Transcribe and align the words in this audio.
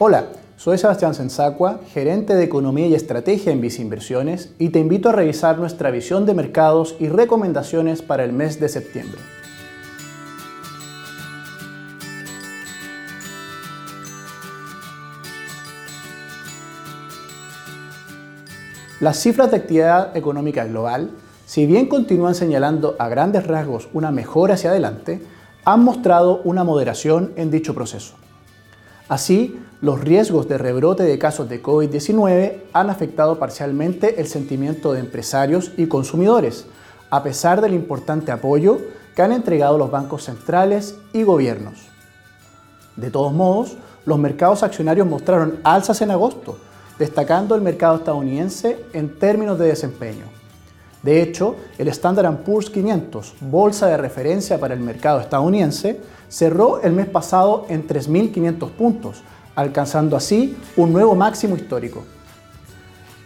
Hola, 0.00 0.26
soy 0.56 0.78
Sebastián 0.78 1.12
Sensacua, 1.12 1.80
gerente 1.92 2.36
de 2.36 2.44
Economía 2.44 2.86
y 2.86 2.94
Estrategia 2.94 3.50
en 3.50 3.60
Vice 3.60 3.82
Inversiones 3.82 4.52
y 4.56 4.68
te 4.68 4.78
invito 4.78 5.08
a 5.08 5.12
revisar 5.12 5.58
nuestra 5.58 5.90
visión 5.90 6.24
de 6.24 6.34
mercados 6.34 6.94
y 7.00 7.08
recomendaciones 7.08 8.00
para 8.00 8.22
el 8.22 8.32
mes 8.32 8.60
de 8.60 8.68
septiembre. 8.68 9.18
Las 19.00 19.18
cifras 19.18 19.50
de 19.50 19.56
actividad 19.56 20.16
económica 20.16 20.64
global, 20.64 21.10
si 21.44 21.66
bien 21.66 21.88
continúan 21.88 22.36
señalando 22.36 22.94
a 23.00 23.08
grandes 23.08 23.48
rasgos 23.48 23.88
una 23.92 24.12
mejora 24.12 24.54
hacia 24.54 24.70
adelante, 24.70 25.20
han 25.64 25.82
mostrado 25.82 26.40
una 26.44 26.62
moderación 26.62 27.32
en 27.34 27.50
dicho 27.50 27.74
proceso. 27.74 28.14
Así, 29.08 29.58
los 29.80 30.00
riesgos 30.00 30.48
de 30.48 30.58
rebrote 30.58 31.04
de 31.04 31.18
casos 31.18 31.48
de 31.48 31.62
COVID-19 31.62 32.62
han 32.72 32.90
afectado 32.90 33.38
parcialmente 33.38 34.20
el 34.20 34.26
sentimiento 34.26 34.92
de 34.92 35.00
empresarios 35.00 35.72
y 35.76 35.86
consumidores, 35.86 36.66
a 37.10 37.22
pesar 37.22 37.60
del 37.60 37.74
importante 37.74 38.32
apoyo 38.32 38.78
que 39.14 39.22
han 39.22 39.32
entregado 39.32 39.78
los 39.78 39.90
bancos 39.90 40.24
centrales 40.24 40.96
y 41.12 41.22
gobiernos. 41.22 41.88
De 42.96 43.10
todos 43.10 43.32
modos, 43.32 43.76
los 44.04 44.18
mercados 44.18 44.62
accionarios 44.62 45.06
mostraron 45.06 45.58
alzas 45.64 46.02
en 46.02 46.10
agosto, 46.10 46.58
destacando 46.98 47.54
el 47.54 47.62
mercado 47.62 47.96
estadounidense 47.96 48.84
en 48.92 49.18
términos 49.18 49.58
de 49.58 49.68
desempeño. 49.68 50.37
De 51.02 51.22
hecho, 51.22 51.56
el 51.78 51.88
Standard 51.88 52.38
Poor's 52.38 52.70
500, 52.70 53.34
bolsa 53.40 53.86
de 53.86 53.96
referencia 53.96 54.58
para 54.58 54.74
el 54.74 54.80
mercado 54.80 55.20
estadounidense, 55.20 56.00
cerró 56.28 56.82
el 56.82 56.92
mes 56.92 57.06
pasado 57.06 57.66
en 57.68 57.86
3.500 57.86 58.70
puntos, 58.70 59.22
alcanzando 59.54 60.16
así 60.16 60.56
un 60.76 60.92
nuevo 60.92 61.14
máximo 61.14 61.56
histórico. 61.56 62.04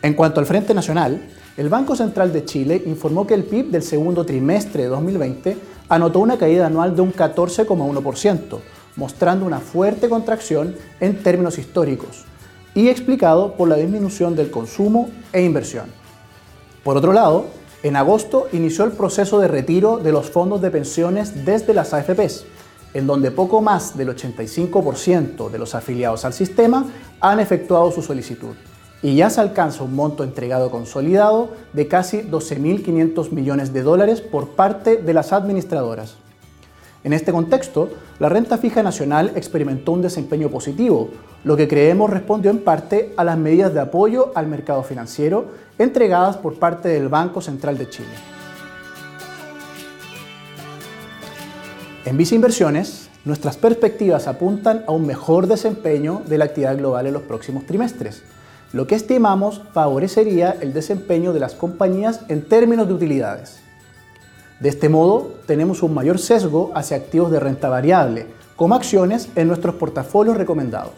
En 0.02 0.14
cuanto 0.14 0.40
al 0.40 0.46
Frente 0.46 0.74
Nacional, 0.74 1.22
el 1.56 1.68
Banco 1.68 1.96
Central 1.96 2.32
de 2.32 2.44
Chile 2.44 2.82
informó 2.86 3.26
que 3.26 3.34
el 3.34 3.44
PIB 3.44 3.70
del 3.70 3.82
segundo 3.82 4.24
trimestre 4.24 4.84
de 4.84 4.88
2020 4.88 5.56
anotó 5.88 6.20
una 6.20 6.38
caída 6.38 6.66
anual 6.66 6.96
de 6.96 7.02
un 7.02 7.12
14,1%, 7.12 8.58
mostrando 8.96 9.46
una 9.46 9.60
fuerte 9.60 10.08
contracción 10.08 10.74
en 11.00 11.22
términos 11.22 11.58
históricos, 11.58 12.24
y 12.74 12.88
explicado 12.88 13.54
por 13.54 13.68
la 13.68 13.76
disminución 13.76 14.34
del 14.34 14.50
consumo 14.50 15.10
e 15.32 15.42
inversión. 15.42 15.86
Por 16.82 16.96
otro 16.96 17.12
lado, 17.12 17.46
en 17.82 17.96
agosto 17.96 18.48
inició 18.52 18.84
el 18.84 18.92
proceso 18.92 19.40
de 19.40 19.48
retiro 19.48 19.98
de 19.98 20.12
los 20.12 20.30
fondos 20.30 20.60
de 20.60 20.70
pensiones 20.70 21.44
desde 21.44 21.74
las 21.74 21.92
AFPs, 21.92 22.44
en 22.94 23.06
donde 23.06 23.30
poco 23.30 23.60
más 23.60 23.96
del 23.96 24.08
85% 24.10 25.50
de 25.50 25.58
los 25.58 25.74
afiliados 25.74 26.24
al 26.24 26.32
sistema 26.32 26.86
han 27.20 27.40
efectuado 27.40 27.90
su 27.90 28.02
solicitud 28.02 28.54
y 29.02 29.16
ya 29.16 29.30
se 29.30 29.40
alcanza 29.40 29.82
un 29.82 29.96
monto 29.96 30.22
entregado 30.22 30.70
consolidado 30.70 31.50
de 31.72 31.88
casi 31.88 32.22
12.500 32.22 33.32
millones 33.32 33.72
de 33.72 33.82
dólares 33.82 34.20
por 34.20 34.50
parte 34.50 34.96
de 34.96 35.12
las 35.12 35.32
administradoras. 35.32 36.21
En 37.04 37.12
este 37.12 37.32
contexto, 37.32 37.90
la 38.20 38.28
renta 38.28 38.58
fija 38.58 38.82
nacional 38.82 39.32
experimentó 39.34 39.90
un 39.90 40.02
desempeño 40.02 40.50
positivo, 40.50 41.10
lo 41.42 41.56
que 41.56 41.66
creemos 41.66 42.10
respondió 42.10 42.52
en 42.52 42.60
parte 42.60 43.12
a 43.16 43.24
las 43.24 43.36
medidas 43.36 43.74
de 43.74 43.80
apoyo 43.80 44.30
al 44.36 44.46
mercado 44.46 44.84
financiero 44.84 45.46
entregadas 45.78 46.36
por 46.36 46.60
parte 46.60 46.88
del 46.88 47.08
Banco 47.08 47.40
Central 47.40 47.76
de 47.76 47.90
Chile. 47.90 48.08
En 52.04 52.16
Visa 52.16 52.36
Inversiones, 52.36 53.08
nuestras 53.24 53.56
perspectivas 53.56 54.28
apuntan 54.28 54.84
a 54.86 54.92
un 54.92 55.04
mejor 55.04 55.48
desempeño 55.48 56.22
de 56.26 56.38
la 56.38 56.44
actividad 56.44 56.76
global 56.76 57.06
en 57.06 57.14
los 57.14 57.22
próximos 57.22 57.66
trimestres, 57.66 58.22
lo 58.72 58.86
que 58.86 58.94
estimamos 58.94 59.62
favorecería 59.72 60.56
el 60.60 60.72
desempeño 60.72 61.32
de 61.32 61.40
las 61.40 61.54
compañías 61.54 62.20
en 62.28 62.42
términos 62.42 62.86
de 62.86 62.94
utilidades. 62.94 63.60
De 64.62 64.68
este 64.68 64.88
modo, 64.88 65.32
tenemos 65.44 65.82
un 65.82 65.92
mayor 65.92 66.20
sesgo 66.20 66.70
hacia 66.76 66.96
activos 66.96 67.32
de 67.32 67.40
renta 67.40 67.68
variable, 67.68 68.26
como 68.54 68.76
acciones 68.76 69.28
en 69.34 69.48
nuestros 69.48 69.74
portafolios 69.74 70.36
recomendados. 70.36 70.92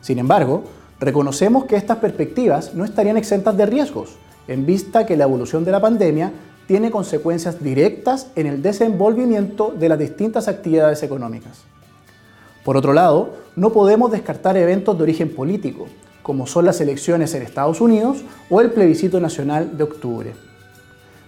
Sin 0.00 0.18
embargo, 0.18 0.64
reconocemos 1.00 1.66
que 1.66 1.76
estas 1.76 1.98
perspectivas 1.98 2.74
no 2.74 2.86
estarían 2.86 3.18
exentas 3.18 3.58
de 3.58 3.66
riesgos, 3.66 4.16
en 4.48 4.64
vista 4.64 5.04
que 5.04 5.18
la 5.18 5.24
evolución 5.24 5.66
de 5.66 5.72
la 5.72 5.82
pandemia 5.82 6.32
tiene 6.66 6.90
consecuencias 6.90 7.62
directas 7.62 8.28
en 8.36 8.46
el 8.46 8.62
desenvolvimiento 8.62 9.74
de 9.78 9.90
las 9.90 9.98
distintas 9.98 10.48
actividades 10.48 11.02
económicas. 11.02 11.64
Por 12.64 12.78
otro 12.78 12.94
lado, 12.94 13.34
no 13.54 13.70
podemos 13.70 14.10
descartar 14.10 14.56
eventos 14.56 14.96
de 14.96 15.02
origen 15.02 15.34
político, 15.34 15.88
como 16.22 16.46
son 16.46 16.64
las 16.64 16.80
elecciones 16.80 17.34
en 17.34 17.42
Estados 17.42 17.82
Unidos 17.82 18.24
o 18.48 18.62
el 18.62 18.70
plebiscito 18.70 19.20
nacional 19.20 19.76
de 19.76 19.84
octubre. 19.84 20.49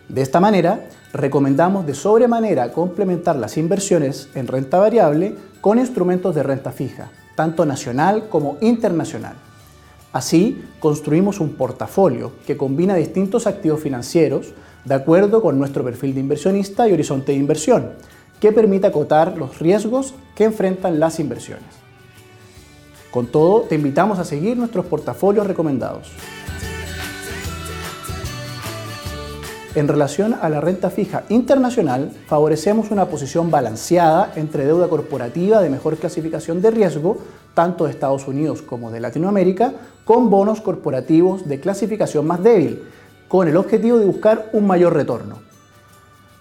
De 0.08 0.22
esta 0.22 0.40
manera, 0.40 0.88
recomendamos 1.12 1.86
de 1.86 1.94
sobremanera 1.94 2.72
complementar 2.72 3.36
las 3.36 3.56
inversiones 3.56 4.28
en 4.34 4.46
renta 4.46 4.78
variable 4.78 5.34
con 5.60 5.78
instrumentos 5.78 6.34
de 6.34 6.42
renta 6.42 6.72
fija, 6.72 7.10
tanto 7.36 7.64
nacional 7.64 8.28
como 8.28 8.58
internacional. 8.60 9.34
Así, 10.12 10.62
construimos 10.80 11.40
un 11.40 11.54
portafolio 11.54 12.32
que 12.46 12.56
combina 12.56 12.94
distintos 12.94 13.46
activos 13.46 13.80
financieros 13.80 14.52
de 14.84 14.94
acuerdo 14.94 15.40
con 15.40 15.58
nuestro 15.58 15.84
perfil 15.84 16.14
de 16.14 16.20
inversionista 16.20 16.88
y 16.88 16.92
horizonte 16.92 17.32
de 17.32 17.38
inversión, 17.38 17.92
que 18.40 18.52
permite 18.52 18.88
acotar 18.88 19.38
los 19.38 19.58
riesgos 19.60 20.14
que 20.34 20.44
enfrentan 20.44 20.98
las 20.98 21.20
inversiones. 21.20 21.64
Con 23.10 23.26
todo, 23.26 23.62
te 23.62 23.76
invitamos 23.76 24.18
a 24.18 24.24
seguir 24.24 24.56
nuestros 24.56 24.86
portafolios 24.86 25.46
recomendados. 25.46 26.10
En 29.74 29.88
relación 29.88 30.34
a 30.34 30.50
la 30.50 30.60
renta 30.60 30.90
fija 30.90 31.22
internacional, 31.30 32.12
favorecemos 32.26 32.90
una 32.90 33.06
posición 33.06 33.50
balanceada 33.50 34.30
entre 34.36 34.66
deuda 34.66 34.86
corporativa 34.88 35.62
de 35.62 35.70
mejor 35.70 35.96
clasificación 35.96 36.60
de 36.60 36.70
riesgo, 36.70 37.16
tanto 37.54 37.84
de 37.84 37.90
Estados 37.90 38.28
Unidos 38.28 38.60
como 38.60 38.90
de 38.90 39.00
Latinoamérica, 39.00 39.72
con 40.04 40.28
bonos 40.28 40.60
corporativos 40.60 41.48
de 41.48 41.58
clasificación 41.58 42.26
más 42.26 42.42
débil, 42.42 42.82
con 43.28 43.48
el 43.48 43.56
objetivo 43.56 43.98
de 43.98 44.04
buscar 44.04 44.50
un 44.52 44.66
mayor 44.66 44.92
retorno. 44.92 45.38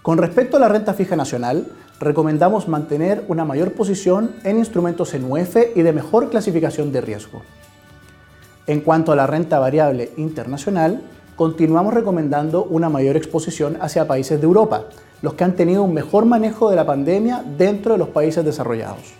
Con 0.02 0.18
respecto 0.18 0.58
a 0.58 0.60
la 0.60 0.68
renta 0.68 0.92
fija 0.92 1.16
nacional, 1.16 1.68
recomendamos 2.00 2.68
mantener 2.68 3.24
una 3.28 3.46
mayor 3.46 3.72
posición 3.72 4.32
en 4.44 4.58
instrumentos 4.58 5.14
en 5.14 5.24
UF 5.32 5.56
y 5.74 5.80
de 5.80 5.92
mejor 5.94 6.28
clasificación 6.28 6.92
de 6.92 7.00
riesgo. 7.00 7.40
En 8.66 8.82
cuanto 8.82 9.10
a 9.10 9.16
la 9.16 9.26
renta 9.26 9.58
variable 9.58 10.10
internacional, 10.18 11.00
continuamos 11.36 11.94
recomendando 11.94 12.64
una 12.64 12.88
mayor 12.88 13.16
exposición 13.16 13.78
hacia 13.80 14.06
países 14.06 14.40
de 14.40 14.46
Europa, 14.46 14.84
los 15.22 15.34
que 15.34 15.44
han 15.44 15.56
tenido 15.56 15.82
un 15.82 15.94
mejor 15.94 16.24
manejo 16.24 16.70
de 16.70 16.76
la 16.76 16.86
pandemia 16.86 17.44
dentro 17.56 17.92
de 17.92 17.98
los 17.98 18.08
países 18.08 18.44
desarrollados. 18.44 19.14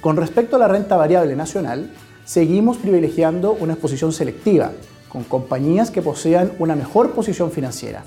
Con 0.00 0.16
respecto 0.16 0.56
a 0.56 0.58
la 0.58 0.68
renta 0.68 0.96
variable 0.96 1.34
nacional, 1.36 1.90
seguimos 2.24 2.76
privilegiando 2.76 3.52
una 3.52 3.72
exposición 3.72 4.12
selectiva, 4.12 4.72
con 5.08 5.24
compañías 5.24 5.90
que 5.90 6.02
posean 6.02 6.52
una 6.58 6.76
mejor 6.76 7.12
posición 7.12 7.50
financiera. 7.50 8.04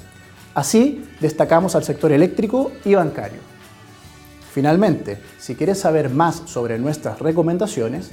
Así, 0.54 1.04
destacamos 1.20 1.76
al 1.76 1.84
sector 1.84 2.12
eléctrico 2.12 2.72
y 2.86 2.94
bancario. 2.94 3.40
Finalmente, 4.54 5.18
si 5.40 5.56
quieres 5.56 5.80
saber 5.80 6.10
más 6.10 6.44
sobre 6.46 6.78
nuestras 6.78 7.20
recomendaciones, 7.20 8.12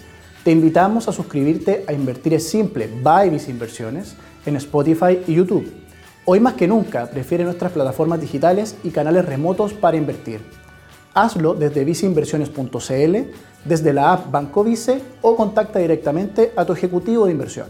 te 0.49 0.53
invitamos 0.53 1.07
a 1.07 1.13
suscribirte 1.13 1.85
a 1.87 1.93
Invertir 1.93 2.33
es 2.33 2.49
Simple 2.49 2.89
by 3.03 3.29
Vice 3.29 3.51
Inversiones 3.51 4.17
en 4.47 4.57
Spotify 4.57 5.19
y 5.27 5.35
YouTube. 5.35 5.71
Hoy 6.25 6.41
más 6.41 6.55
que 6.55 6.67
nunca 6.67 7.05
prefiere 7.05 7.45
nuestras 7.45 7.71
plataformas 7.71 8.19
digitales 8.19 8.75
y 8.83 8.89
canales 8.89 9.27
remotos 9.27 9.75
para 9.75 9.99
invertir. 9.99 10.41
Hazlo 11.13 11.53
desde 11.53 11.85
viceinversiones.cl, 11.85 13.17
desde 13.67 13.93
la 13.93 14.15
app 14.15 14.31
Banco 14.31 14.65
Vice 14.65 15.03
o 15.21 15.37
contacta 15.37 15.81
directamente 15.81 16.51
a 16.57 16.65
tu 16.65 16.73
ejecutivo 16.73 17.27
de 17.27 17.33
inversión. 17.33 17.67